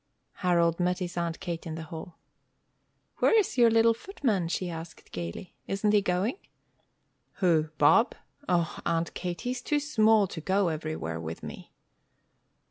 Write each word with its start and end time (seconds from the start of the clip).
Harold 0.37 0.79
met 0.79 0.97
his 0.97 1.15
Aunt 1.15 1.39
Kate 1.39 1.67
in 1.67 1.75
the 1.75 1.83
hall. 1.83 2.17
"Where's 3.17 3.55
your 3.55 3.69
little 3.69 3.93
footman?" 3.93 4.47
she 4.47 4.67
asked 4.67 5.11
gaily. 5.11 5.53
"Isn't 5.67 5.93
he 5.93 6.01
going?" 6.01 6.37
"Who? 7.33 7.69
Bob? 7.77 8.15
O 8.49 8.79
Aunt 8.83 9.13
Kate, 9.13 9.41
he's 9.41 9.61
too 9.61 9.79
small 9.79 10.25
to 10.25 10.41
go 10.41 10.69
everyvhere 10.69 11.21
with 11.21 11.43
me!" 11.43 11.71